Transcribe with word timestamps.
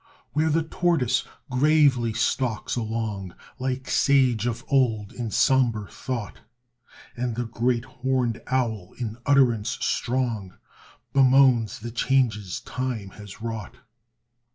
Where 0.33 0.49
the 0.49 0.63
tortoise 0.63 1.25
gravely 1.51 2.11
stalks 2.11 2.75
along 2.75 3.35
Like 3.59 3.87
sage 3.87 4.47
of 4.47 4.65
old 4.67 5.11
in 5.13 5.29
sombre 5.29 5.91
thought, 5.91 6.39
And 7.15 7.35
the 7.35 7.45
great 7.45 7.85
horned 7.85 8.41
owl 8.47 8.95
in 8.97 9.17
utterance 9.27 9.77
strong 9.81 10.55
Bemoans 11.13 11.81
the 11.81 11.91
changes 11.91 12.61
time 12.61 13.09
has 13.11 13.41
wrought. 13.43 13.75